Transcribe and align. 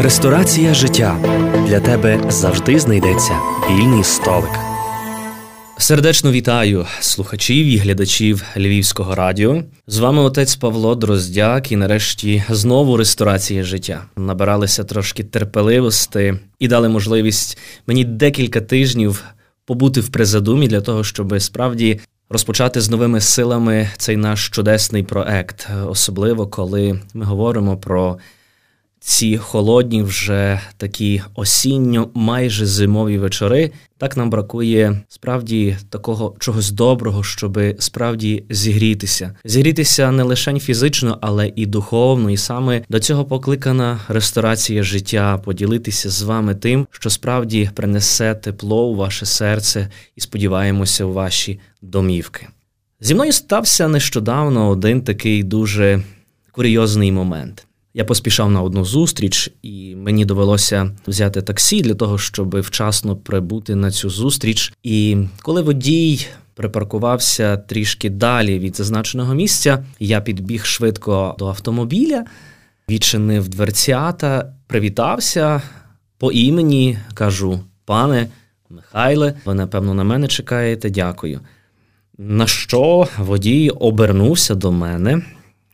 Ресторація 0.00 0.74
життя 0.74 1.18
для 1.68 1.80
тебе 1.80 2.20
завжди 2.28 2.78
знайдеться 2.78 3.32
вільний 3.70 4.04
столик. 4.04 4.50
Сердечно 5.78 6.32
вітаю 6.32 6.86
слухачів 7.00 7.66
і 7.66 7.76
глядачів 7.76 8.42
Львівського 8.56 9.14
радіо. 9.14 9.62
З 9.86 9.98
вами 9.98 10.22
отець 10.22 10.56
Павло 10.56 10.94
Дроздяк, 10.94 11.72
і 11.72 11.76
нарешті 11.76 12.44
знову 12.48 12.96
ресторація 12.96 13.62
життя. 13.62 14.04
Набиралися 14.16 14.84
трошки 14.84 15.24
терпеливості 15.24 16.34
і 16.58 16.68
дали 16.68 16.88
можливість 16.88 17.58
мені 17.86 18.04
декілька 18.04 18.60
тижнів 18.60 19.24
побути 19.64 20.00
в 20.00 20.08
призадумі 20.08 20.68
для 20.68 20.80
того, 20.80 21.04
щоб 21.04 21.40
справді 21.42 22.00
розпочати 22.30 22.80
з 22.80 22.90
новими 22.90 23.20
силами 23.20 23.90
цей 23.96 24.16
наш 24.16 24.48
чудесний 24.48 25.02
проект, 25.02 25.68
особливо 25.86 26.46
коли 26.46 27.00
ми 27.14 27.24
говоримо 27.24 27.76
про 27.76 28.18
ці 29.04 29.38
холодні, 29.38 30.02
вже 30.02 30.60
такі 30.76 31.22
осінньо, 31.34 32.08
майже 32.14 32.66
зимові 32.66 33.18
вечори. 33.18 33.70
Так 33.98 34.16
нам 34.16 34.30
бракує 34.30 35.02
справді 35.08 35.76
такого 35.90 36.34
чогось 36.38 36.70
доброго, 36.70 37.22
щоб 37.22 37.60
справді 37.78 38.44
зігрітися, 38.50 39.34
зігрітися 39.44 40.10
не 40.10 40.22
лише 40.22 40.58
фізично, 40.58 41.18
але 41.20 41.52
і 41.56 41.66
духовно. 41.66 42.30
І 42.30 42.36
саме 42.36 42.82
до 42.88 43.00
цього 43.00 43.24
покликана 43.24 44.00
ресторація 44.08 44.82
життя, 44.82 45.38
поділитися 45.38 46.10
з 46.10 46.22
вами 46.22 46.54
тим, 46.54 46.86
що 46.90 47.10
справді 47.10 47.70
принесе 47.74 48.34
тепло 48.34 48.86
у 48.86 48.94
ваше 48.94 49.26
серце, 49.26 49.88
і 50.16 50.20
сподіваємося, 50.20 51.04
у 51.04 51.12
ваші 51.12 51.60
домівки. 51.82 52.48
Зі 53.00 53.14
мною 53.14 53.32
стався 53.32 53.88
нещодавно 53.88 54.68
один 54.68 55.02
такий 55.02 55.42
дуже 55.42 56.02
курйозний 56.52 57.12
момент. 57.12 57.66
Я 57.94 58.04
поспішав 58.04 58.50
на 58.50 58.62
одну 58.62 58.84
зустріч, 58.84 59.50
і 59.62 59.94
мені 59.96 60.24
довелося 60.24 60.90
взяти 61.06 61.42
таксі 61.42 61.80
для 61.80 61.94
того, 61.94 62.18
щоб 62.18 62.60
вчасно 62.60 63.16
прибути 63.16 63.74
на 63.74 63.90
цю 63.90 64.10
зустріч. 64.10 64.72
І 64.82 65.16
коли 65.42 65.62
водій 65.62 66.26
припаркувався 66.54 67.56
трішки 67.56 68.10
далі 68.10 68.58
від 68.58 68.76
зазначеного 68.76 69.34
місця, 69.34 69.84
я 70.00 70.20
підбіг 70.20 70.64
швидко 70.64 71.36
до 71.38 71.48
автомобіля, 71.48 72.24
відчинив 72.90 73.48
дверцята, 73.48 74.54
привітався 74.66 75.62
по 76.18 76.32
імені, 76.32 76.98
кажу: 77.14 77.60
пане 77.84 78.28
Михайле, 78.70 79.34
ви 79.44 79.54
напевно 79.54 79.94
на 79.94 80.04
мене 80.04 80.28
чекаєте, 80.28 80.90
дякую. 80.90 81.40
На 82.18 82.46
що 82.46 83.08
водій 83.18 83.70
обернувся 83.70 84.54
до 84.54 84.72
мене. 84.72 85.22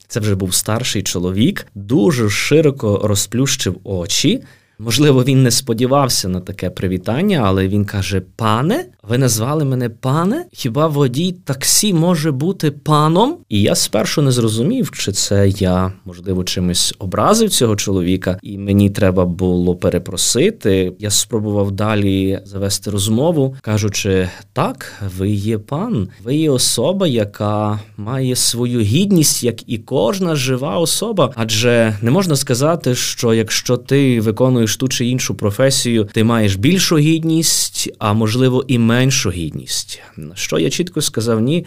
Це 0.09 0.20
вже 0.20 0.34
був 0.34 0.55
старший 0.55 1.03
чоловік, 1.03 1.67
дуже 1.75 2.31
широко 2.31 3.01
розплющив 3.05 3.81
очі. 3.84 4.42
Можливо, 4.81 5.25
він 5.25 5.43
не 5.43 5.51
сподівався 5.51 6.29
на 6.29 6.41
таке 6.41 6.71
привітання, 6.71 7.43
але 7.45 7.69
він 7.69 7.84
каже: 7.84 8.23
Пане, 8.37 8.85
ви 9.09 9.19
назвали 9.19 9.65
мене 9.65 9.89
пане? 9.89 10.45
Хіба 10.53 10.87
водій 10.87 11.33
таксі 11.45 11.95
може 11.95 12.33
бути 12.33 12.70
паном? 12.70 13.37
І 13.48 13.62
я 13.62 13.75
спершу 13.75 14.23
не 14.23 14.31
зрозумів, 14.31 14.91
чи 14.91 15.12
це 15.12 15.48
я, 15.48 15.93
можливо, 16.05 16.45
чимось 16.45 16.95
образив 16.98 17.51
цього 17.51 17.77
чоловіка, 17.77 18.39
і 18.43 18.59
мені 18.59 18.91
треба 18.91 19.25
було 19.25 19.77
перепросити. 19.77 20.92
Я 20.98 21.11
спробував 21.11 21.70
далі 21.70 22.41
завести 22.45 22.91
розмову, 22.91 23.57
кажучи: 23.61 24.29
так, 24.53 24.92
ви 25.19 25.31
є 25.31 25.59
пан, 25.59 26.09
ви 26.25 26.37
є 26.37 26.51
особа, 26.51 27.07
яка 27.07 27.81
має 27.97 28.37
свою 28.37 28.81
гідність, 28.81 29.45
як 29.45 29.69
і 29.69 29.79
кожна 29.79 30.37
жива 30.37 30.79
особа. 30.79 31.33
Адже 31.37 31.98
не 32.03 32.11
можна 32.11 32.37
сказати, 32.37 32.95
що 32.95 33.35
якщо 33.35 33.77
ти 33.77 34.20
виконуєш 34.20 34.67
ту 34.77 34.88
чи 34.88 35.06
іншу 35.06 35.34
професію, 35.34 36.08
ти 36.12 36.24
маєш 36.24 36.56
більшу 36.56 36.98
гідність, 36.98 37.91
а 37.98 38.12
можливо 38.12 38.64
і 38.69 38.78
меншу 38.78 39.30
гідність. 39.30 40.00
Що 40.34 40.58
я 40.58 40.70
чітко 40.70 41.01
сказав 41.01 41.40
ні. 41.40 41.67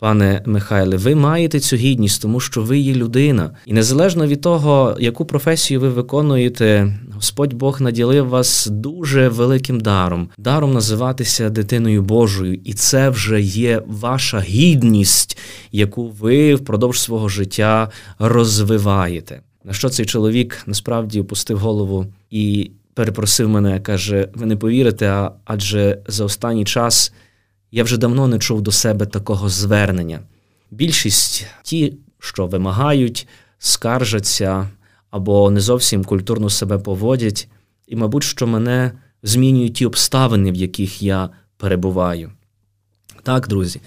Пане 0.00 0.42
Михайле, 0.46 0.96
ви 0.96 1.14
маєте 1.14 1.60
цю 1.60 1.76
гідність, 1.76 2.22
тому 2.22 2.40
що 2.40 2.62
ви 2.62 2.78
є 2.78 2.94
людина, 2.94 3.50
і 3.66 3.72
незалежно 3.72 4.26
від 4.26 4.40
того, 4.40 4.96
яку 5.00 5.24
професію 5.24 5.80
ви 5.80 5.88
виконуєте, 5.88 6.98
Господь 7.12 7.54
Бог 7.54 7.80
наділив 7.80 8.28
вас 8.28 8.66
дуже 8.66 9.28
великим 9.28 9.80
даром, 9.80 10.28
даром 10.38 10.72
називатися 10.72 11.50
дитиною 11.50 12.02
Божою, 12.02 12.54
і 12.64 12.72
це 12.72 13.10
вже 13.10 13.40
є 13.40 13.82
ваша 13.86 14.40
гідність, 14.40 15.38
яку 15.72 16.08
ви 16.08 16.54
впродовж 16.54 17.00
свого 17.00 17.28
життя 17.28 17.90
розвиваєте. 18.18 19.40
На 19.64 19.72
що 19.72 19.88
цей 19.88 20.06
чоловік 20.06 20.62
насправді 20.66 21.20
опустив 21.20 21.58
голову 21.58 22.06
і 22.30 22.70
перепросив 22.94 23.48
мене, 23.48 23.80
каже: 23.80 24.28
ви 24.34 24.46
не 24.46 24.56
повірите, 24.56 25.30
адже 25.44 25.98
за 26.06 26.24
останній 26.24 26.64
час. 26.64 27.12
Я 27.70 27.84
вже 27.84 27.96
давно 27.96 28.26
не 28.26 28.38
чув 28.38 28.62
до 28.62 28.72
себе 28.72 29.06
такого 29.06 29.48
звернення. 29.48 30.20
Більшість 30.70 31.46
ті, 31.62 31.96
що 32.18 32.46
вимагають, 32.46 33.28
скаржаться 33.58 34.68
або 35.10 35.50
не 35.50 35.60
зовсім 35.60 36.04
культурно 36.04 36.50
себе 36.50 36.78
поводять, 36.78 37.48
і, 37.86 37.96
мабуть, 37.96 38.22
що 38.22 38.46
мене 38.46 38.92
змінюють 39.22 39.74
ті 39.74 39.86
обставини, 39.86 40.52
в 40.52 40.54
яких 40.54 41.02
я 41.02 41.30
перебуваю. 41.56 42.32
Так, 43.22 43.48
друзі, 43.48 43.80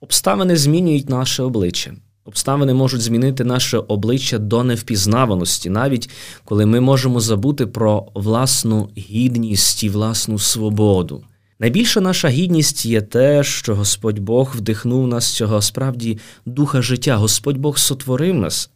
обставини 0.00 0.56
змінюють 0.56 1.08
наше 1.08 1.42
обличчя. 1.42 1.92
Обставини 2.24 2.74
можуть 2.74 3.00
змінити 3.00 3.44
наше 3.44 3.78
обличчя 3.78 4.38
до 4.38 4.64
невпізнаваності, 4.64 5.70
навіть 5.70 6.10
коли 6.44 6.66
ми 6.66 6.80
можемо 6.80 7.20
забути 7.20 7.66
про 7.66 8.06
власну 8.14 8.88
гідність 8.98 9.84
і 9.84 9.88
власну 9.88 10.38
свободу. 10.38 11.24
Найбільша 11.58 12.00
наша 12.00 12.28
гідність 12.28 12.86
є 12.86 13.00
те, 13.00 13.44
що 13.44 13.74
Господь 13.74 14.18
Бог 14.18 14.52
вдихнув 14.56 15.08
нас 15.08 15.34
цього 15.34 15.62
справді 15.62 16.18
духа 16.46 16.82
життя. 16.82 17.16
Господь 17.16 17.58
Бог 17.58 17.78
сотворив 17.78 18.34
нас. 18.34 18.70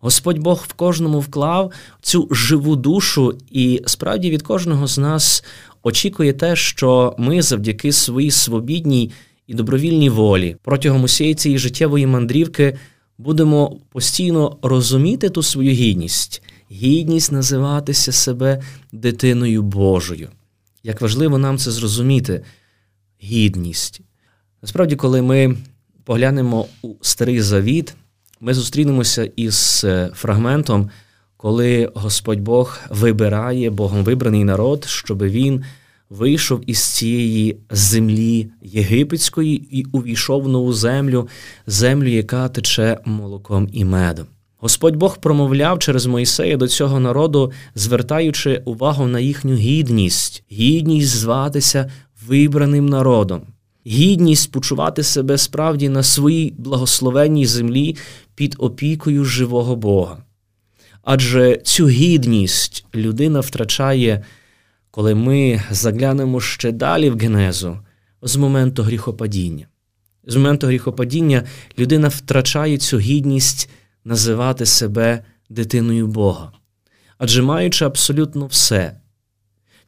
Господь 0.00 0.38
Бог 0.38 0.64
в 0.68 0.72
кожному 0.72 1.20
вклав 1.20 1.72
цю 2.00 2.28
живу 2.30 2.76
душу, 2.76 3.38
і 3.50 3.82
справді 3.86 4.30
від 4.30 4.42
кожного 4.42 4.86
з 4.86 4.98
нас 4.98 5.44
очікує 5.82 6.32
те, 6.32 6.56
що 6.56 7.14
ми 7.18 7.42
завдяки 7.42 7.92
своїй 7.92 8.30
свобідній 8.30 9.12
і 9.46 9.54
добровільній 9.54 10.10
волі 10.10 10.56
протягом 10.62 11.02
усієї 11.02 11.34
цієї 11.34 11.58
життєвої 11.58 12.06
мандрівки 12.06 12.78
будемо 13.18 13.76
постійно 13.92 14.56
розуміти 14.62 15.30
ту 15.30 15.42
свою 15.42 15.72
гідність, 15.72 16.42
гідність 16.72 17.32
називатися 17.32 18.12
себе 18.12 18.62
дитиною 18.92 19.62
Божою. 19.62 20.28
Як 20.82 21.00
важливо 21.00 21.38
нам 21.38 21.58
це 21.58 21.70
зрозуміти, 21.70 22.42
гідність. 23.22 24.00
Насправді, 24.62 24.96
коли 24.96 25.22
ми 25.22 25.56
поглянемо 26.04 26.66
у 26.82 26.94
старий 27.00 27.40
завіт, 27.40 27.94
ми 28.40 28.54
зустрінемося 28.54 29.30
із 29.36 29.82
е, 29.84 30.10
фрагментом, 30.14 30.90
коли 31.36 31.90
Господь 31.94 32.40
Бог 32.40 32.78
вибирає 32.90 33.70
Богом 33.70 34.04
вибраний 34.04 34.44
народ, 34.44 34.84
щоб 34.88 35.22
він 35.22 35.64
вийшов 36.10 36.60
із 36.66 36.84
цієї 36.84 37.56
землі 37.70 38.48
єгипетської 38.62 39.78
і 39.78 39.84
увійшов 39.92 40.42
в 40.42 40.48
нову 40.48 40.72
землю, 40.72 41.28
землю, 41.66 42.08
яка 42.08 42.48
тече 42.48 42.98
молоком 43.04 43.68
і 43.72 43.84
медом. 43.84 44.26
Господь 44.58 44.96
Бог 44.96 45.18
промовляв 45.18 45.78
через 45.78 46.06
Моїсея 46.06 46.56
до 46.56 46.68
цього 46.68 47.00
народу, 47.00 47.52
звертаючи 47.74 48.62
увагу 48.64 49.06
на 49.06 49.20
їхню 49.20 49.54
гідність, 49.54 50.44
гідність 50.52 51.16
зватися 51.16 51.90
вибраним 52.26 52.86
народом, 52.86 53.42
гідність 53.86 54.52
почувати 54.52 55.02
себе 55.02 55.38
справді 55.38 55.88
на 55.88 56.02
своїй 56.02 56.54
благословенній 56.58 57.46
землі 57.46 57.96
під 58.34 58.56
опікою 58.58 59.24
живого 59.24 59.76
Бога. 59.76 60.18
Адже 61.02 61.56
цю 61.56 61.88
гідність 61.88 62.84
людина 62.94 63.40
втрачає, 63.40 64.24
коли 64.96 65.14
ми 65.14 65.62
заглянемо 65.70 66.40
ще 66.40 66.72
далі 66.72 67.10
в 67.10 67.18
Генезу 67.18 67.78
з 68.22 68.36
моменту 68.36 68.82
гріхопадіння. 68.82 69.66
З 70.26 70.36
моменту 70.36 70.66
гріхопадіння 70.66 71.44
людина 71.78 72.08
втрачає 72.08 72.78
цю 72.78 72.98
гідність 72.98 73.70
називати 74.04 74.66
себе 74.66 75.24
дитиною 75.50 76.06
Бога. 76.06 76.52
Адже 77.18 77.42
маючи 77.42 77.84
абсолютно 77.84 78.46
все, 78.46 79.00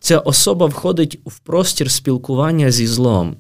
ця 0.00 0.19
особа 0.19 0.66
входить 0.66 1.20
в 1.26 1.38
простір 1.38 1.90
спілкування 1.90 2.70
зі 2.70 2.87
злом 2.87 3.37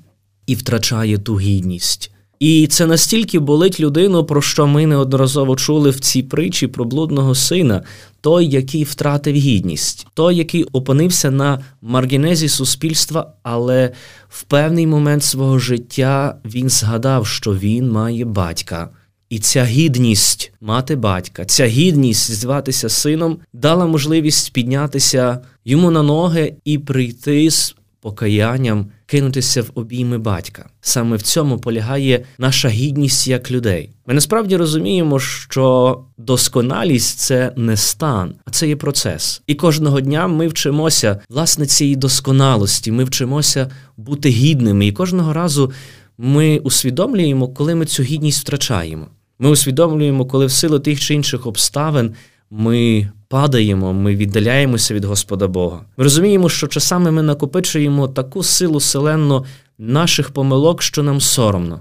і 0.46 0.54
втрачає 0.54 1.18
ту 1.18 1.40
гідність. 1.40 2.12
І 2.40 2.66
це 2.66 2.86
настільки 2.86 3.38
болить 3.38 3.80
людину, 3.80 4.24
про 4.24 4.42
що 4.42 4.66
ми 4.66 4.86
неодноразово 4.86 5.56
чули 5.56 5.90
в 5.90 6.00
цій 6.00 6.22
притчі 6.22 6.66
про 6.66 6.84
блудного 6.84 7.34
сина, 7.34 7.82
той, 8.20 8.46
який 8.46 8.84
втратив 8.84 9.34
гідність, 9.34 10.06
той, 10.14 10.36
який 10.36 10.64
опинився 10.64 11.30
на 11.30 11.64
маргінезі 11.82 12.48
суспільства, 12.48 13.32
але 13.42 13.92
в 14.28 14.42
певний 14.42 14.86
момент 14.86 15.24
свого 15.24 15.58
життя 15.58 16.36
він 16.44 16.68
згадав, 16.68 17.26
що 17.26 17.54
він 17.54 17.90
має 17.90 18.24
батька, 18.24 18.90
І 19.30 19.38
ця 19.38 19.64
гідність 19.64 20.52
мати 20.60 20.96
батька, 20.96 21.44
ця 21.44 21.66
гідність 21.66 22.32
зватися 22.32 22.88
сином 22.88 23.38
дала 23.52 23.86
можливість 23.86 24.52
піднятися 24.52 25.38
йому 25.64 25.90
на 25.90 26.02
ноги 26.02 26.54
і 26.64 26.78
прийти 26.78 27.50
з 27.50 27.74
покаянням, 28.00 28.86
кинутися 29.06 29.62
в 29.62 29.70
обійми 29.74 30.18
батька. 30.18 30.70
Саме 30.80 31.16
в 31.16 31.22
цьому 31.22 31.58
полягає 31.58 32.24
наша 32.38 32.68
гідність 32.68 33.28
як 33.28 33.50
людей. 33.50 33.90
Ми 34.06 34.14
насправді 34.14 34.56
розуміємо, 34.56 35.18
що 35.18 35.98
досконалість 36.18 37.18
це 37.18 37.52
не 37.56 37.76
стан, 37.76 38.34
а 38.44 38.50
це 38.50 38.68
є 38.68 38.76
процес. 38.76 39.42
І 39.46 39.54
кожного 39.54 40.00
дня 40.00 40.26
ми 40.26 40.48
вчимося 40.48 41.20
власне 41.28 41.66
цієї 41.66 41.96
досконалості. 41.96 42.92
Ми 42.92 43.04
вчимося 43.04 43.70
бути 43.96 44.28
гідними, 44.28 44.86
і 44.86 44.92
кожного 44.92 45.32
разу 45.32 45.72
ми 46.18 46.58
усвідомлюємо, 46.58 47.48
коли 47.48 47.74
ми 47.74 47.86
цю 47.86 48.02
гідність 48.02 48.40
втрачаємо. 48.40 49.06
Ми 49.38 49.50
усвідомлюємо, 49.50 50.26
коли 50.26 50.46
в 50.46 50.52
силу 50.52 50.78
тих 50.78 51.00
чи 51.00 51.14
інших 51.14 51.46
обставин 51.46 52.14
ми 52.50 53.08
падаємо, 53.28 53.92
ми 53.92 54.16
віддаляємося 54.16 54.94
від 54.94 55.04
Господа 55.04 55.48
Бога. 55.48 55.80
Ми 55.96 56.04
розуміємо, 56.04 56.48
що 56.48 56.66
часами 56.66 57.10
ми 57.10 57.22
накопичуємо 57.22 58.08
таку 58.08 58.42
силу 58.42 58.80
селенно 58.80 59.44
наших 59.78 60.30
помилок, 60.30 60.82
що 60.82 61.02
нам 61.02 61.20
соромно. 61.20 61.80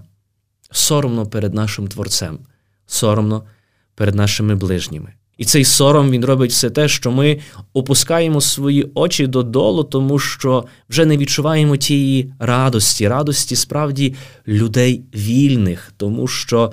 Соромно 0.72 1.26
перед 1.26 1.54
нашим 1.54 1.88
Творцем, 1.88 2.40
соромно 2.88 3.44
перед 3.96 4.16
нашими 4.16 4.56
ближніми. 4.56 5.14
І 5.38 5.46
цей 5.46 5.66
сором 5.66 6.12
він 6.12 6.26
робить 6.26 6.52
все 6.52 6.70
те, 6.70 6.88
що 6.88 7.12
ми 7.12 7.40
опускаємо 7.74 8.42
свої 8.42 8.92
очі 8.94 9.28
додолу, 9.28 9.84
тому 9.84 10.20
що 10.20 10.66
вже 10.90 11.06
не 11.06 11.18
відчуваємо 11.18 11.78
тієї 11.78 12.34
радості, 12.40 13.08
радості 13.08 13.56
справді 13.56 14.16
людей 14.48 15.04
вільних, 15.16 15.94
тому 15.98 16.28
що, 16.28 16.72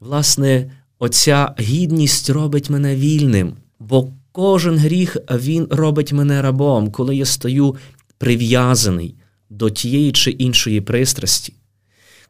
власне, 0.00 0.70
оця 0.98 1.54
гідність 1.60 2.30
робить 2.30 2.70
мене 2.70 2.96
вільним, 2.96 3.52
бо 3.80 4.08
кожен 4.32 4.78
гріх 4.78 5.16
він 5.30 5.66
робить 5.70 6.12
мене 6.12 6.42
рабом, 6.42 6.90
коли 6.90 7.16
я 7.16 7.24
стаю 7.24 7.76
прив'язаний 8.18 9.14
до 9.50 9.70
тієї 9.70 10.12
чи 10.12 10.30
іншої 10.30 10.80
пристрасті. 10.80 11.52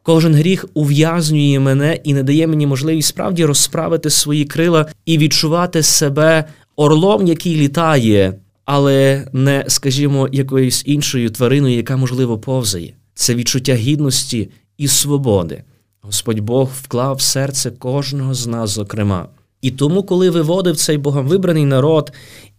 Кожен 0.02 0.34
гріх 0.34 0.64
ув'язнює 0.74 1.58
мене 1.58 2.00
і 2.04 2.14
не 2.14 2.22
дає 2.22 2.46
мені 2.46 2.66
можливість 2.66 3.08
справді 3.08 3.44
розправити 3.44 4.10
свої 4.10 4.44
крила 4.44 4.86
і 5.06 5.18
відчувати 5.18 5.82
себе 5.82 6.44
орлом, 6.76 7.26
який 7.26 7.56
літає, 7.56 8.34
але 8.64 9.28
не, 9.32 9.64
скажімо, 9.68 10.28
якоюсь 10.32 10.82
іншою 10.86 11.30
твариною, 11.30 11.76
яка, 11.76 11.96
можливо, 11.96 12.38
повзає. 12.38 12.94
Це 13.14 13.34
відчуття 13.34 13.74
гідності 13.74 14.50
і 14.78 14.88
свободи. 14.88 15.62
Господь 16.06 16.40
Бог 16.40 16.70
вклав 16.82 17.16
в 17.16 17.20
серце 17.20 17.70
кожного 17.70 18.34
з 18.34 18.46
нас, 18.46 18.70
зокрема. 18.70 19.28
І 19.62 19.70
тому, 19.70 20.02
коли 20.02 20.30
виводив 20.30 20.76
цей 20.76 20.98
Богом 20.98 21.26
вибраний 21.26 21.64
народ 21.64 22.12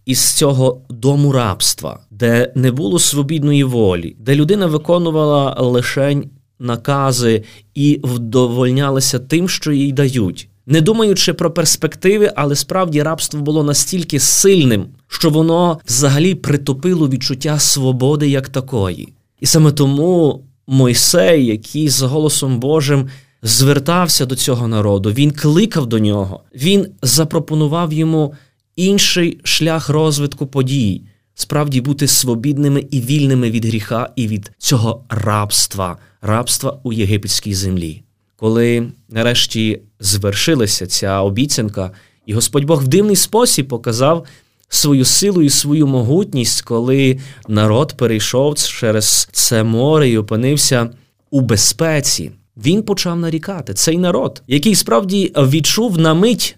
із 0.06 0.32
цього 0.32 0.80
дому 0.90 1.32
рабства, 1.32 2.00
де 2.10 2.52
не 2.54 2.72
було 2.72 2.98
свобідної 2.98 3.64
волі, 3.64 4.16
де 4.18 4.34
людина 4.34 4.66
виконувала 4.66 5.56
лишень 5.58 6.30
накази 6.58 7.44
і 7.74 8.00
вдовольнялася 8.02 9.18
тим, 9.18 9.48
що 9.48 9.72
їй 9.72 9.92
дають. 9.92 10.48
Не 10.66 10.80
думаючи 10.80 11.32
про 11.32 11.50
перспективи, 11.50 12.32
але 12.36 12.56
справді 12.56 13.02
рабство 13.02 13.40
було 13.40 13.64
настільки 13.64 14.20
сильним, 14.20 14.86
що 15.08 15.30
воно 15.30 15.78
взагалі 15.86 16.34
притопило 16.34 17.08
відчуття 17.08 17.58
свободи 17.58 18.28
як 18.28 18.48
такої. 18.48 19.12
І 19.40 19.46
саме 19.46 19.72
тому 19.72 20.42
Мойсей, 20.66 21.46
який 21.46 21.88
за 21.88 22.06
голосом 22.06 22.60
Божим 22.60 23.08
звертався 23.42 24.26
до 24.26 24.36
цього 24.36 24.68
народу, 24.68 25.12
він 25.12 25.30
кликав 25.30 25.86
до 25.86 25.98
нього, 25.98 26.42
він 26.54 26.86
запропонував 27.02 27.92
йому 27.92 28.34
інший 28.76 29.40
шлях 29.44 29.88
розвитку 29.88 30.46
подій, 30.46 31.02
справді 31.34 31.80
бути 31.80 32.06
свобідними 32.06 32.86
і 32.90 33.00
вільними 33.00 33.50
від 33.50 33.64
гріха 33.64 34.10
і 34.16 34.28
від 34.28 34.52
цього 34.58 35.04
рабства, 35.08 35.98
рабства 36.22 36.80
у 36.82 36.92
єгипетській 36.92 37.54
землі. 37.54 38.02
Коли 38.36 38.88
нарешті 39.08 39.80
звершилася 40.00 40.86
ця 40.86 41.20
обіцянка, 41.20 41.90
і 42.26 42.34
Господь 42.34 42.64
Бог 42.64 42.84
в 42.84 42.88
дивний 42.88 43.16
спосіб 43.16 43.68
показав 43.68 44.26
свою 44.68 45.04
силу 45.04 45.42
і 45.42 45.50
свою 45.50 45.86
могутність, 45.86 46.62
коли 46.62 47.18
народ 47.48 47.94
перейшов 47.96 48.54
через 48.54 49.28
це 49.32 49.62
море 49.62 50.08
і 50.08 50.18
опинився 50.18 50.90
у 51.30 51.40
безпеці. 51.40 52.30
Він 52.64 52.82
почав 52.82 53.18
нарікати 53.18 53.74
цей 53.74 53.98
народ, 53.98 54.42
який 54.46 54.74
справді 54.74 55.32
відчув 55.36 55.98
на 55.98 56.14
мить, 56.14 56.56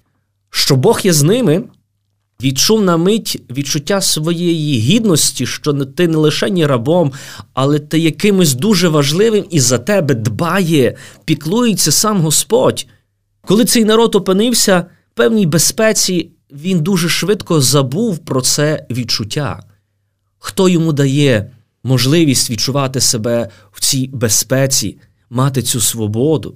що 0.50 0.76
Бог 0.76 1.00
є 1.04 1.12
з 1.12 1.22
ними, 1.22 1.64
відчув 2.42 2.82
на 2.82 2.96
мить 2.96 3.42
відчуття 3.50 4.00
своєї 4.00 4.78
гідності, 4.78 5.46
що 5.46 5.72
ти 5.72 6.08
не 6.08 6.16
лише 6.16 6.50
ні 6.50 6.66
рабом, 6.66 7.12
але 7.54 7.78
ти 7.78 7.98
якимось 7.98 8.54
дуже 8.54 8.88
важливим 8.88 9.44
і 9.50 9.60
за 9.60 9.78
тебе 9.78 10.14
дбає, 10.14 10.96
піклується 11.24 11.92
сам 11.92 12.20
Господь. 12.20 12.86
Коли 13.46 13.64
цей 13.64 13.84
народ 13.84 14.14
опинився 14.14 14.86
в 15.12 15.16
певній 15.16 15.46
безпеці, 15.46 16.30
він 16.52 16.80
дуже 16.80 17.08
швидко 17.08 17.60
забув 17.60 18.18
про 18.18 18.40
це 18.40 18.86
відчуття. 18.90 19.62
Хто 20.38 20.68
йому 20.68 20.92
дає 20.92 21.50
можливість 21.84 22.50
відчувати 22.50 23.00
себе 23.00 23.48
в 23.72 23.80
цій 23.80 24.10
безпеці, 24.12 24.98
мати 25.30 25.62
цю 25.62 25.80
свободу? 25.80 26.54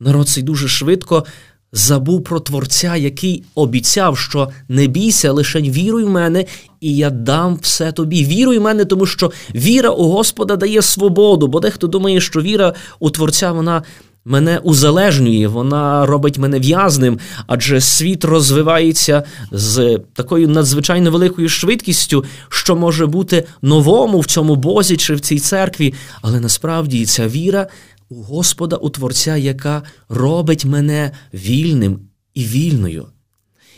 Народ 0.00 0.28
цей 0.28 0.42
дуже 0.42 0.68
швидко 0.68 1.24
забув 1.72 2.24
про 2.24 2.40
Творця, 2.40 2.96
який 2.96 3.44
обіцяв, 3.54 4.18
що 4.18 4.48
не 4.68 4.86
бійся, 4.86 5.32
лише 5.32 5.60
віруй 5.60 6.04
в 6.04 6.08
мене, 6.08 6.44
і 6.80 6.96
я 6.96 7.10
дам 7.10 7.58
все 7.62 7.92
тобі. 7.92 8.24
Віруй 8.24 8.58
в 8.58 8.62
мене, 8.62 8.84
тому 8.84 9.06
що 9.06 9.32
віра 9.54 9.90
у 9.90 10.10
Господа 10.10 10.56
дає 10.56 10.82
свободу, 10.82 11.46
бо 11.46 11.60
дехто 11.60 11.86
думає, 11.86 12.20
що 12.20 12.40
віра 12.40 12.74
у 12.98 13.10
Творця 13.10 13.52
вона. 13.52 13.82
Мене 14.28 14.58
узалежнює, 14.58 15.46
вона 15.46 16.06
робить 16.06 16.38
мене 16.38 16.58
в'язним, 16.58 17.18
адже 17.46 17.80
світ 17.80 18.24
розвивається 18.24 19.22
з 19.52 20.00
такою 20.14 20.48
надзвичайно 20.48 21.10
великою 21.10 21.48
швидкістю, 21.48 22.24
що 22.48 22.76
може 22.76 23.06
бути 23.06 23.44
новому 23.62 24.20
в 24.20 24.26
цьому 24.26 24.56
Бозі 24.56 24.96
чи 24.96 25.14
в 25.14 25.20
цій 25.20 25.38
церкві. 25.38 25.94
Але 26.22 26.40
насправді 26.40 27.06
ця 27.06 27.28
віра 27.28 27.66
у 28.08 28.22
Господа, 28.22 28.76
у 28.76 28.90
Творця, 28.90 29.36
яка 29.36 29.82
робить 30.08 30.64
мене 30.64 31.12
вільним 31.34 32.00
і 32.34 32.44
вільною. 32.44 33.06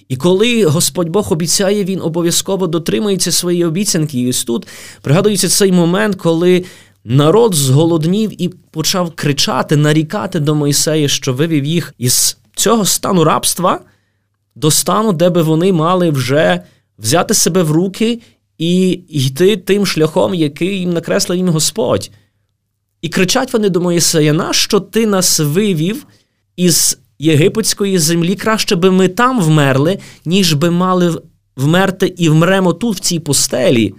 І 0.08 0.16
коли 0.16 0.64
Господь 0.64 1.08
Бог 1.08 1.32
обіцяє, 1.32 1.84
Він 1.84 2.00
обов'язково 2.00 2.66
дотримується 2.66 3.32
своєї 3.32 3.64
обіцянки. 3.64 4.20
І 4.20 4.28
ось 4.28 4.44
тут 4.44 4.66
пригадується 5.02 5.48
цей 5.48 5.72
момент, 5.72 6.16
коли 6.16 6.64
народ 7.04 7.54
зголоднів 7.54 8.42
і 8.42 8.48
почав 8.48 9.12
кричати, 9.14 9.76
нарікати 9.76 10.40
до 10.40 10.54
Мойсея, 10.54 11.08
що 11.08 11.32
вивів 11.32 11.64
їх 11.64 11.94
із 11.98 12.36
цього 12.56 12.84
стану 12.84 13.24
рабства 13.24 13.80
до 14.54 14.70
стану, 14.70 15.12
де 15.12 15.30
би 15.30 15.42
вони 15.42 15.72
мали 15.72 16.10
вже 16.10 16.60
взяти 16.98 17.34
себе 17.34 17.62
в 17.62 17.70
руки 17.70 18.20
і 18.58 18.90
йти 18.90 19.56
тим 19.56 19.86
шляхом, 19.86 20.34
який 20.34 20.78
їм 20.80 20.92
накреслив 20.92 21.38
їм 21.38 21.48
Господь. 21.48 22.10
І 23.02 23.08
кричать 23.08 23.52
вони 23.52 23.68
до 23.68 23.80
Моїсея, 23.80 24.32
нащо 24.32 24.80
ти 24.80 25.06
нас 25.06 25.40
вивів 25.40 26.06
із 26.56 26.98
єгипетської 27.18 27.98
землі? 27.98 28.34
Краще 28.34 28.76
би 28.76 28.90
ми 28.90 29.08
там 29.08 29.40
вмерли, 29.40 29.98
ніж 30.24 30.54
би 30.54 30.70
мали 30.70 31.22
вмерти 31.56 32.14
і 32.16 32.28
вмремо 32.28 32.72
тут, 32.72 32.96
в 32.96 33.00
цій 33.00 33.18
пустелі. 33.18 33.94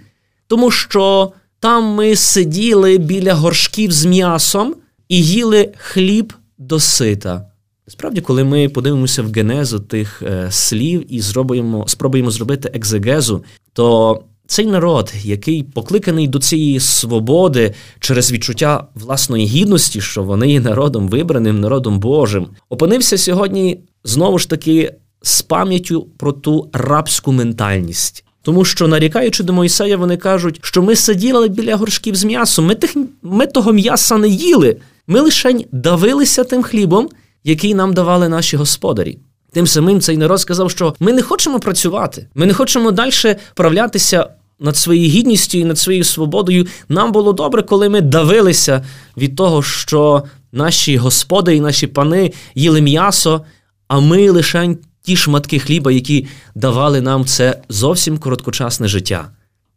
Тому 0.46 0.70
що 0.70 1.32
там 1.60 1.84
ми 1.84 2.16
сиділи 2.16 2.98
біля 2.98 3.34
горшків 3.34 3.92
з 3.92 4.04
м'ясом 4.04 4.74
і 5.08 5.24
їли 5.24 5.72
хліб 5.76 6.32
до 6.58 6.80
сита. 6.80 7.46
Справді, 7.86 8.20
коли 8.20 8.44
ми 8.44 8.68
подивимося 8.68 9.22
в 9.22 9.32
генезу 9.32 9.80
тих 9.80 10.22
е, 10.22 10.48
слів 10.50 11.14
і 11.14 11.20
зробимо, 11.20 11.88
спробуємо 11.88 12.30
зробити 12.30 12.70
екзегезу, 12.74 13.44
то 13.72 14.22
цей 14.50 14.66
народ, 14.66 15.12
який 15.22 15.62
покликаний 15.62 16.28
до 16.28 16.38
цієї 16.38 16.80
свободи 16.80 17.74
через 18.00 18.32
відчуття 18.32 18.86
власної 18.94 19.46
гідності, 19.46 20.00
що 20.00 20.22
вони 20.22 20.52
є 20.52 20.60
народом 20.60 21.08
вибраним, 21.08 21.60
народом 21.60 22.00
Божим, 22.00 22.46
опинився 22.68 23.18
сьогодні 23.18 23.80
знову 24.04 24.38
ж 24.38 24.50
таки 24.50 24.94
з 25.22 25.42
пам'яттю 25.42 26.08
про 26.16 26.32
ту 26.32 26.70
рабську 26.72 27.32
ментальність. 27.32 28.24
Тому 28.42 28.64
що, 28.64 28.88
нарікаючи 28.88 29.42
до 29.44 29.52
Мойсея, 29.52 29.96
вони 29.96 30.16
кажуть, 30.16 30.58
що 30.62 30.82
ми 30.82 30.96
сиділи 30.96 31.48
біля 31.48 31.76
горшків 31.76 32.14
з 32.14 32.24
м'ясом, 32.24 32.66
ми 32.66 32.74
тих, 32.74 32.96
ми 33.22 33.46
того 33.46 33.72
м'яса 33.72 34.16
не 34.16 34.28
їли, 34.28 34.76
ми 35.06 35.20
лише 35.20 35.54
давилися 35.72 36.44
тим 36.44 36.62
хлібом, 36.62 37.08
який 37.44 37.74
нам 37.74 37.94
давали 37.94 38.28
наші 38.28 38.56
господарі. 38.56 39.18
Тим 39.52 39.66
самим 39.66 40.00
цей 40.00 40.16
народ 40.16 40.40
сказав, 40.40 40.70
що 40.70 40.94
ми 41.00 41.12
не 41.12 41.22
хочемо 41.22 41.60
працювати, 41.60 42.26
ми 42.34 42.46
не 42.46 42.54
хочемо 42.54 42.90
далі 42.90 43.36
правлятися 43.54 44.26
над 44.60 44.76
своєю 44.76 45.08
гідністю 45.08 45.58
і 45.58 45.64
над 45.64 45.78
своєю 45.78 46.04
свободою. 46.04 46.66
Нам 46.88 47.12
було 47.12 47.32
добре, 47.32 47.62
коли 47.62 47.88
ми 47.88 48.00
давилися 48.00 48.84
від 49.16 49.36
того, 49.36 49.62
що 49.62 50.24
наші 50.52 50.96
господи 50.96 51.56
і 51.56 51.60
наші 51.60 51.86
пани 51.86 52.32
їли 52.54 52.80
м'ясо, 52.80 53.44
а 53.88 54.00
ми 54.00 54.30
лише 54.30 54.76
ті 55.02 55.16
шматки 55.16 55.58
хліба, 55.58 55.92
які 55.92 56.26
давали 56.54 57.00
нам 57.00 57.24
це 57.24 57.62
зовсім 57.68 58.18
короткочасне 58.18 58.88
життя. 58.88 59.30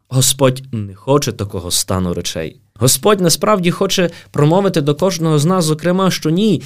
Господь 0.08 0.62
не 0.72 0.94
хоче 0.94 1.32
такого 1.32 1.70
стану 1.70 2.14
речей. 2.14 2.60
Господь 2.74 3.20
насправді 3.20 3.70
хоче 3.70 4.10
промовити 4.30 4.80
до 4.80 4.94
кожного 4.94 5.38
з 5.38 5.44
нас, 5.44 5.64
зокрема, 5.64 6.10
що 6.10 6.30
ні, 6.30 6.62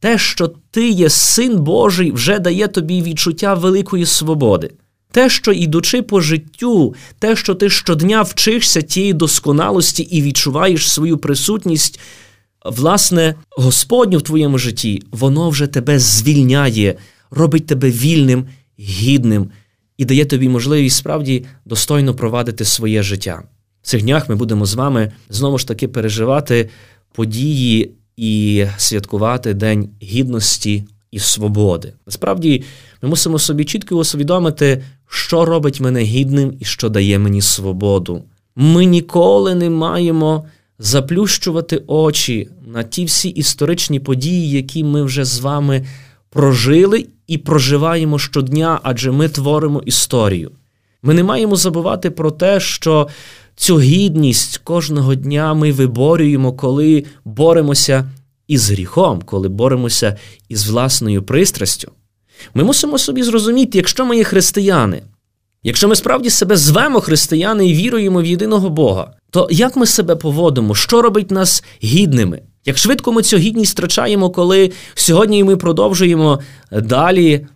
те, 0.00 0.18
що 0.18 0.50
ти 0.70 0.88
є 0.88 1.10
син 1.10 1.58
Божий, 1.58 2.12
вже 2.12 2.38
дає 2.38 2.68
тобі 2.68 3.02
відчуття 3.02 3.54
великої 3.54 4.06
свободи. 4.06 4.70
Те, 5.12 5.30
що 5.30 5.52
ідучи 5.52 6.02
по 6.02 6.20
життю, 6.20 6.94
те, 7.18 7.36
що 7.36 7.54
ти 7.54 7.70
щодня 7.70 8.22
вчишся 8.22 8.82
тієї 8.82 9.12
досконалості 9.12 10.02
і 10.02 10.22
відчуваєш 10.22 10.92
свою 10.92 11.18
присутність, 11.18 12.00
власне, 12.64 13.34
Господню 13.50 14.18
в 14.18 14.22
твоєму 14.22 14.58
житті, 14.58 15.02
воно 15.10 15.50
вже 15.50 15.66
тебе 15.66 15.98
звільняє, 15.98 16.94
робить 17.30 17.66
тебе 17.66 17.90
вільним, 17.90 18.46
гідним 18.78 19.50
і 19.98 20.04
дає 20.04 20.24
тобі 20.24 20.48
можливість 20.48 20.96
справді 20.96 21.44
достойно 21.64 22.14
провадити 22.14 22.64
своє 22.64 23.02
життя. 23.02 23.42
В 23.82 23.86
цих 23.86 24.02
днях 24.02 24.28
ми 24.28 24.36
будемо 24.36 24.66
з 24.66 24.74
вами 24.74 25.12
знову 25.28 25.58
ж 25.58 25.68
таки 25.68 25.88
переживати 25.88 26.68
події 27.12 27.90
і 28.16 28.66
святкувати 28.76 29.54
День 29.54 29.88
гідності 30.02 30.84
і 31.10 31.18
свободи. 31.18 31.92
Насправді, 32.06 32.64
ми 33.02 33.08
мусимо 33.08 33.38
собі 33.38 33.64
чітко 33.64 33.96
усвідомити, 33.96 34.82
що 35.12 35.44
робить 35.44 35.80
мене 35.80 36.02
гідним 36.02 36.56
і 36.60 36.64
що 36.64 36.88
дає 36.88 37.18
мені 37.18 37.42
свободу. 37.42 38.22
Ми 38.56 38.84
ніколи 38.84 39.54
не 39.54 39.70
маємо 39.70 40.44
заплющувати 40.78 41.82
очі 41.86 42.48
на 42.66 42.82
ті 42.82 43.04
всі 43.04 43.28
історичні 43.28 44.00
події, 44.00 44.50
які 44.50 44.84
ми 44.84 45.02
вже 45.02 45.24
з 45.24 45.40
вами 45.40 45.86
прожили 46.30 47.06
і 47.26 47.38
проживаємо 47.38 48.18
щодня, 48.18 48.80
адже 48.82 49.10
ми 49.10 49.28
творимо 49.28 49.82
історію. 49.86 50.50
Ми 51.02 51.14
не 51.14 51.24
маємо 51.24 51.56
забувати 51.56 52.10
про 52.10 52.30
те, 52.30 52.60
що 52.60 53.08
цю 53.56 53.80
гідність 53.80 54.58
кожного 54.58 55.14
дня 55.14 55.54
ми 55.54 55.72
виборюємо, 55.72 56.52
коли 56.52 57.04
боремося 57.24 58.10
із 58.48 58.70
гріхом, 58.70 59.22
коли 59.24 59.48
боремося 59.48 60.16
із 60.48 60.68
власною 60.68 61.22
пристрастю. 61.22 61.92
Ми 62.54 62.64
мусимо 62.64 62.98
собі 62.98 63.22
зрозуміти, 63.22 63.78
якщо 63.78 64.06
ми 64.06 64.16
є 64.16 64.24
християни, 64.24 65.02
якщо 65.62 65.88
ми 65.88 65.96
справді 65.96 66.30
себе 66.30 66.56
звемо 66.56 67.00
християни 67.00 67.66
і 67.68 67.74
віруємо 67.74 68.22
в 68.22 68.26
єдиного 68.26 68.70
Бога, 68.70 69.12
то 69.30 69.48
як 69.50 69.76
ми 69.76 69.86
себе 69.86 70.16
поводимо, 70.16 70.74
що 70.74 71.02
робить 71.02 71.30
нас 71.30 71.64
гідними? 71.84 72.42
Як 72.64 72.78
швидко 72.78 73.12
ми 73.12 73.22
цю 73.22 73.36
гідність 73.36 73.72
втрачаємо, 73.72 74.30
коли 74.30 74.72
сьогодні 74.94 75.44
ми 75.44 75.56
продовжуємо 75.56 76.40
далі 76.72 77.46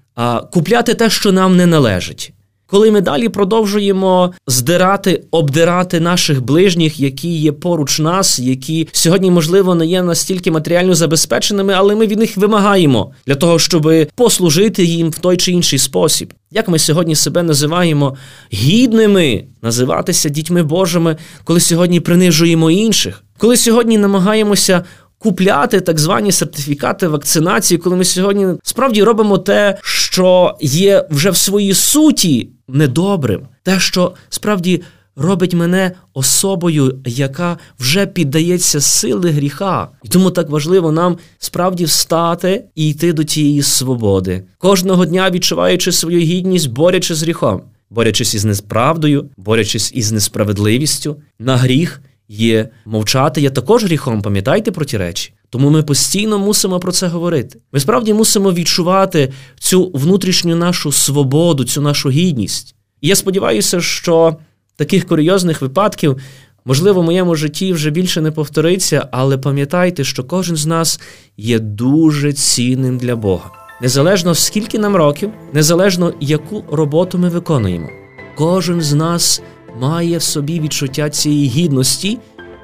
купляти 0.52 0.94
те, 0.94 1.10
що 1.10 1.32
нам 1.32 1.56
не 1.56 1.66
належить 1.66 2.33
коли 2.74 2.90
ми 2.90 3.00
далі 3.00 3.28
продовжуємо 3.28 4.32
здирати, 4.46 5.22
обдирати 5.30 6.00
наших 6.00 6.44
ближніх, 6.44 7.00
які 7.00 7.28
є 7.28 7.52
поруч 7.52 7.98
нас, 7.98 8.38
які 8.38 8.88
сьогодні, 8.92 9.30
можливо, 9.30 9.74
не 9.74 9.86
є 9.86 10.02
настільки 10.02 10.50
матеріально 10.50 10.94
забезпеченими, 10.94 11.72
але 11.72 11.94
ми 11.94 12.06
від 12.06 12.18
них 12.18 12.36
вимагаємо 12.36 13.12
для 13.26 13.34
того, 13.34 13.58
щоб 13.58 13.92
послужити 14.14 14.84
їм 14.84 15.10
в 15.10 15.18
той 15.18 15.36
чи 15.36 15.52
інший 15.52 15.78
спосіб. 15.78 16.34
Як 16.50 16.68
ми 16.68 16.78
сьогодні 16.78 17.14
себе 17.14 17.42
називаємо 17.42 18.16
гідними 18.52 19.44
називатися 19.62 20.28
дітьми 20.28 20.62
Божими, 20.62 21.16
коли 21.44 21.60
сьогодні 21.60 22.00
принижуємо 22.00 22.70
інших, 22.70 23.24
коли 23.38 23.56
сьогодні 23.56 23.98
намагаємося 23.98 24.84
купляти 25.24 25.80
так 25.80 25.98
звані 25.98 26.32
сертифікати 26.32 27.08
вакцинації, 27.08 27.78
коли 27.78 27.96
ми 27.96 28.04
сьогодні 28.04 28.46
справді 28.62 29.02
робимо 29.02 29.38
те, 29.38 29.78
що 29.82 30.56
є 30.60 31.06
вже 31.10 31.30
в 31.30 31.36
своїй 31.36 31.74
суті 31.74 32.48
недобрим, 32.68 33.40
те, 33.62 33.80
що 33.80 34.12
справді 34.28 34.82
робить 35.16 35.54
мене 35.54 35.92
особою, 36.14 36.98
яка 37.06 37.58
вже 37.78 38.06
піддається 38.06 38.80
сили 38.80 39.30
гріха. 39.30 39.88
І 40.02 40.08
тому 40.08 40.30
так 40.30 40.50
важливо 40.50 40.92
нам 40.92 41.18
справді 41.38 41.84
встати 41.84 42.64
і 42.74 42.88
йти 42.88 43.12
до 43.12 43.24
тієї 43.24 43.62
свободи, 43.62 44.44
кожного 44.58 45.06
дня 45.06 45.30
відчуваючи 45.30 45.92
свою 45.92 46.20
гідність, 46.20 46.70
борючи 46.70 47.14
з 47.14 47.22
гріхом, 47.22 47.62
борючись 47.90 48.34
із 48.34 48.44
несправдою, 48.44 49.30
борючись 49.36 49.92
із 49.94 50.12
несправедливістю, 50.12 51.16
на 51.38 51.56
гріх 51.56 52.00
є 52.28 52.68
мовчати 52.84 53.40
є 53.40 53.50
також 53.50 53.84
гріхом, 53.84 54.22
пам'ятайте 54.22 54.72
про 54.72 54.84
ті 54.84 54.96
речі. 54.96 55.32
Тому 55.54 55.70
ми 55.70 55.82
постійно 55.82 56.38
мусимо 56.38 56.80
про 56.80 56.92
це 56.92 57.06
говорити. 57.06 57.58
Ми 57.72 57.80
справді 57.80 58.14
мусимо 58.14 58.52
відчувати 58.52 59.32
цю 59.58 59.90
внутрішню 59.94 60.56
нашу 60.56 60.92
свободу, 60.92 61.64
цю 61.64 61.80
нашу 61.80 62.10
гідність. 62.10 62.74
І 63.00 63.08
я 63.08 63.16
сподіваюся, 63.16 63.80
що 63.80 64.36
таких 64.76 65.06
курйозних 65.06 65.62
випадків, 65.62 66.16
можливо, 66.64 67.00
в 67.00 67.04
моєму 67.04 67.34
житті 67.34 67.72
вже 67.72 67.90
більше 67.90 68.20
не 68.20 68.30
повториться, 68.30 69.08
але 69.12 69.38
пам'ятайте, 69.38 70.04
що 70.04 70.24
кожен 70.24 70.56
з 70.56 70.66
нас 70.66 71.00
є 71.36 71.58
дуже 71.58 72.32
цінним 72.32 72.98
для 72.98 73.16
Бога. 73.16 73.50
Незалежно 73.82 74.34
скільки 74.34 74.78
нам 74.78 74.96
років, 74.96 75.30
незалежно 75.52 76.14
яку 76.20 76.64
роботу 76.70 77.18
ми 77.18 77.28
виконуємо. 77.28 77.88
Кожен 78.36 78.80
з 78.80 78.92
нас 78.92 79.42
має 79.80 80.18
в 80.18 80.22
собі 80.22 80.60
відчуття 80.60 81.10
цієї 81.10 81.48
гідності, 81.48 82.18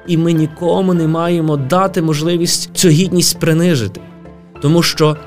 і 0.07 0.17
ми 0.17 0.33
нікому 0.33 0.93
не 0.93 1.07
маємо 1.07 1.57
дати 1.57 2.01
можливість 2.01 2.69
цю 2.73 2.89
гідність 2.89 3.39
принижити, 3.39 4.01
тому 4.61 4.83
що 4.83 5.17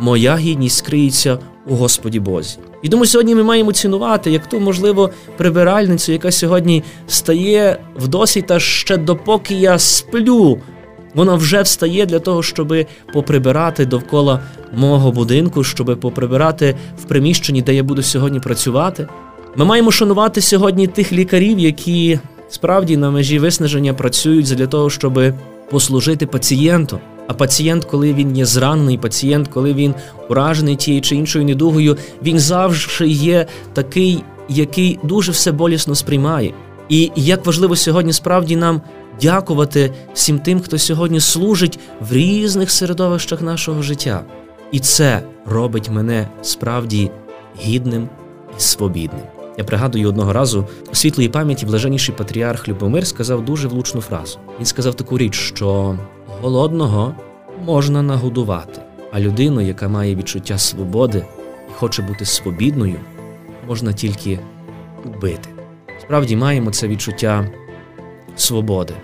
моя 0.00 0.36
гідність 0.36 0.86
криється 0.86 1.38
у 1.66 1.74
Господі 1.74 2.20
Бозі. 2.20 2.58
І 2.82 2.88
тому 2.88 3.06
сьогодні 3.06 3.34
ми 3.34 3.42
маємо 3.42 3.72
цінувати 3.72 4.30
як 4.30 4.46
ту, 4.46 4.60
можливо, 4.60 5.10
прибиральницю, 5.36 6.12
яка 6.12 6.30
сьогодні 6.30 6.82
стає 7.06 7.78
в 7.96 8.08
досі, 8.08 8.42
та 8.42 8.60
ще 8.60 8.96
допоки 8.96 9.54
я 9.54 9.78
сплю. 9.78 10.58
Вона 11.14 11.34
вже 11.34 11.62
встає 11.62 12.06
для 12.06 12.18
того, 12.18 12.42
щоб 12.42 12.74
поприбирати 13.12 13.86
довкола 13.86 14.40
мого 14.76 15.12
будинку, 15.12 15.64
щоб 15.64 16.00
поприбирати 16.00 16.76
в 16.98 17.04
приміщенні, 17.04 17.62
де 17.62 17.74
я 17.74 17.82
буду 17.82 18.02
сьогодні 18.02 18.40
працювати. 18.40 19.08
Ми 19.56 19.64
маємо 19.64 19.90
шанувати 19.90 20.40
сьогодні 20.40 20.86
тих 20.86 21.12
лікарів, 21.12 21.58
які 21.58 22.18
справді 22.48 22.96
на 22.96 23.10
межі 23.10 23.38
виснаження 23.38 23.94
працюють 23.94 24.46
для 24.46 24.66
того, 24.66 24.90
щоб 24.90 25.20
послужити 25.70 26.26
пацієнту. 26.26 26.98
А 27.26 27.34
пацієнт, 27.34 27.84
коли 27.84 28.14
він 28.14 28.36
є 28.36 28.44
зранений, 28.44 28.98
пацієнт, 28.98 29.48
коли 29.48 29.74
він 29.74 29.94
уражений 30.28 30.76
тією 30.76 31.02
чи 31.02 31.16
іншою 31.16 31.44
недугою, 31.44 31.96
він 32.22 32.38
завжди 32.38 33.08
є 33.08 33.46
такий, 33.72 34.22
який 34.48 34.98
дуже 35.02 35.32
все 35.32 35.52
болісно 35.52 35.94
сприймає. 35.94 36.54
І 36.88 37.10
як 37.16 37.46
важливо 37.46 37.76
сьогодні 37.76 38.12
справді 38.12 38.56
нам 38.56 38.82
дякувати 39.22 39.92
всім 40.14 40.38
тим, 40.38 40.60
хто 40.60 40.78
сьогодні 40.78 41.20
служить 41.20 41.78
в 42.00 42.12
різних 42.12 42.70
середовищах 42.70 43.42
нашого 43.42 43.82
життя. 43.82 44.24
І 44.72 44.80
це 44.80 45.22
робить 45.46 45.90
мене 45.90 46.28
справді 46.42 47.10
гідним 47.60 48.08
і 48.58 48.60
свобідним. 48.60 49.43
Я 49.58 49.64
пригадую 49.64 50.08
одного 50.08 50.32
разу 50.32 50.66
у 50.92 50.94
світлої 50.94 51.28
пам'яті 51.28 51.66
блаженніший 51.66 52.14
патріарх 52.14 52.68
Любомир 52.68 53.06
сказав 53.06 53.44
дуже 53.44 53.68
влучну 53.68 54.00
фразу. 54.00 54.38
Він 54.58 54.66
сказав 54.66 54.94
таку 54.94 55.18
річ, 55.18 55.34
що 55.34 55.98
голодного 56.40 57.14
можна 57.64 58.02
нагодувати, 58.02 58.80
а 59.12 59.20
людину, 59.20 59.60
яка 59.60 59.88
має 59.88 60.14
відчуття 60.14 60.58
свободи 60.58 61.24
і 61.70 61.72
хоче 61.72 62.02
бути 62.02 62.24
свобідною, 62.24 62.96
можна 63.68 63.92
тільки 63.92 64.38
вбити. 65.04 65.48
Справді 66.00 66.36
маємо 66.36 66.70
це 66.70 66.88
відчуття 66.88 67.50
свободи. 68.36 68.94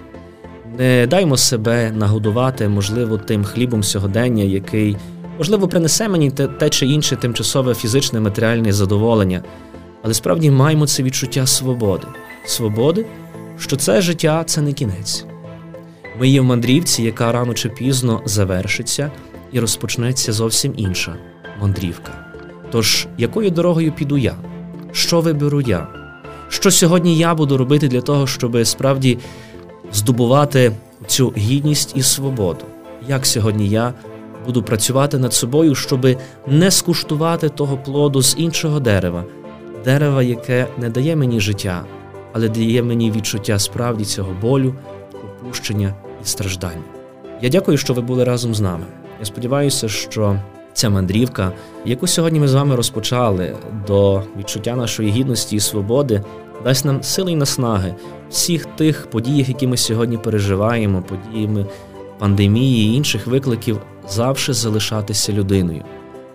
Не 0.79 1.07
даймо 1.07 1.37
себе 1.37 1.91
нагодувати, 1.91 2.69
можливо, 2.69 3.19
тим 3.19 3.45
хлібом 3.45 3.83
сьогодення, 3.83 4.45
який, 4.45 4.97
можливо, 5.39 5.69
принесе 5.69 6.09
мені 6.09 6.31
те, 6.31 6.47
те 6.47 6.71
чи 6.71 6.87
інше 6.87 7.17
тимчасове 7.17 7.75
фізичне 7.75 8.21
матеріальне 8.21 8.73
задоволення. 8.73 9.43
Але 10.03 10.15
справді 10.15 10.51
маємо 10.51 10.87
це 10.87 11.03
відчуття 11.03 11.47
свободи. 11.47 12.07
Свободи, 12.45 13.07
що 13.59 13.77
це 13.77 14.01
життя 14.01 14.45
це 14.47 14.61
не 14.61 14.73
кінець. 14.73 15.25
Ми 16.21 16.29
є 16.29 16.41
в 16.41 16.45
мандрівці, 16.45 17.03
яка 17.03 17.33
рано 17.33 17.55
чи 17.55 17.69
пізно 17.69 18.23
завершиться 18.25 19.11
і 19.53 19.61
розпочнеться 19.61 20.33
зовсім 20.33 20.75
інша 20.77 21.17
мандрівка. 21.61 22.27
Тож, 22.71 23.07
якою 23.19 23.51
дорогою 23.51 23.93
піду 23.93 24.19
я? 24.19 24.35
Що 24.93 25.21
виберу 25.21 25.61
я? 25.61 25.87
Що 26.49 26.71
сьогодні 26.71 27.17
я 27.17 27.35
буду 27.35 27.57
робити 27.57 27.89
для 27.89 28.01
того, 28.01 28.27
щоб 28.27 28.67
справді 28.67 29.19
здобувати 29.93 30.73
цю 31.07 31.33
гідність 31.37 31.93
і 31.97 32.03
свободу? 32.03 32.65
Як 33.09 33.27
сьогодні 33.27 33.69
я 33.69 33.95
буду 34.47 34.63
працювати 34.63 35.19
над 35.19 35.35
собою, 35.35 35.75
щоб 35.75 36.07
не 36.47 36.71
скуштувати 36.71 37.49
того 37.49 37.79
плоду 37.79 38.23
з 38.23 38.35
іншого 38.39 38.81
дерева? 38.81 39.25
Дерева, 39.85 40.23
яке 40.23 40.67
не 40.79 40.91
дає 40.91 41.17
мені 41.17 41.41
життя, 41.41 41.85
але 42.33 42.49
дає 42.49 42.83
мені 42.83 43.11
відчуття 43.11 43.59
справді 43.59 44.05
цього 44.05 44.33
болю, 44.41 44.75
опущення 45.25 45.95
і 46.23 46.27
страждання. 46.27 46.83
Я 47.43 47.49
дякую, 47.49 47.79
що 47.79 47.95
ви 47.95 48.03
були 48.03 48.25
разом 48.25 48.55
з 48.55 48.61
нами. 48.61 48.85
Я 49.19 49.25
сподіваюся, 49.25 49.89
що 49.89 50.41
ця 50.73 50.91
мандрівка, 50.91 51.53
яку 51.85 52.07
сьогодні 52.07 52.41
ми 52.41 52.49
з 52.49 52.55
вами 52.55 52.77
розпочали 52.77 53.57
до 53.87 54.23
відчуття 54.39 54.77
нашої 54.77 55.11
гідності 55.11 55.57
і 55.57 55.61
свободи, 55.61 56.23
дасть 56.65 56.85
нам 56.85 57.03
сили 57.03 57.33
й 57.33 57.37
наснаги 57.37 57.95
всіх 58.31 58.67
тих 58.67 59.07
подіях, 59.11 59.49
які 59.49 59.67
ми 59.67 59.77
сьогодні 59.77 60.17
переживаємо, 60.17 61.03
подіями 61.03 61.67
пандемії 62.19 62.89
і 62.89 62.97
інших 62.97 63.27
викликів, 63.27 63.81
завжди 64.09 64.53
залишатися 64.53 65.33
людиною, 65.33 65.85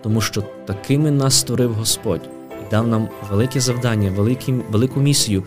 тому 0.02 0.20
що 0.20 0.42
такими 0.66 1.10
нас 1.10 1.34
створив 1.34 1.72
Господь 1.72 2.35
дав 2.70 2.88
нам 2.88 3.08
велике 3.30 3.60
завдання, 3.60 4.10
великі, 4.10 4.52
велику 4.70 5.00
місію 5.00 5.42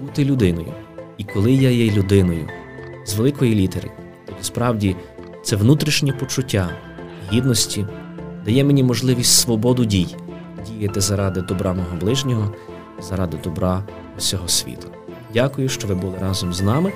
бути 0.00 0.24
людиною. 0.24 0.72
І 1.18 1.24
коли 1.24 1.52
я 1.52 1.70
є 1.70 1.90
людиною 1.92 2.48
з 3.06 3.14
великої 3.14 3.54
літери, 3.54 3.90
тоді 4.26 4.38
справді 4.40 4.96
це 5.42 5.56
внутрішнє 5.56 6.12
почуття 6.12 6.70
гідності 7.32 7.86
дає 8.44 8.64
мені 8.64 8.82
можливість 8.82 9.40
свободу 9.40 9.84
дій, 9.84 10.16
діяти 10.66 11.00
заради 11.00 11.40
добра 11.40 11.72
мого 11.72 11.96
ближнього, 12.00 12.54
заради 13.00 13.36
добра 13.44 13.84
усього 14.18 14.48
світу. 14.48 14.88
Дякую, 15.34 15.68
що 15.68 15.88
ви 15.88 15.94
були 15.94 16.18
разом 16.20 16.52
з 16.52 16.62
нами. 16.62 16.92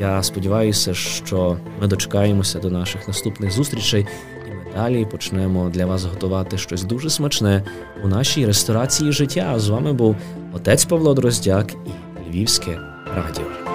Я 0.00 0.22
сподіваюся, 0.22 0.94
що 0.94 1.56
ми 1.80 1.86
дочекаємося 1.86 2.58
до 2.58 2.70
наших 2.70 3.08
наступних 3.08 3.50
зустрічей, 3.50 4.06
і 4.48 4.50
ми 4.50 4.72
далі 4.74 5.04
почнемо 5.04 5.68
для 5.68 5.86
вас 5.86 6.04
готувати 6.04 6.58
щось 6.58 6.82
дуже 6.84 7.10
смачне 7.10 7.62
у 8.04 8.08
нашій 8.08 8.46
ресторації 8.46 9.12
життя. 9.12 9.58
З 9.58 9.68
вами 9.68 9.92
був 9.92 10.16
отець 10.52 10.84
Павло 10.84 11.14
Дроздяк 11.14 11.72
і 11.72 12.30
Львівське 12.30 12.78
радіо. 13.16 13.71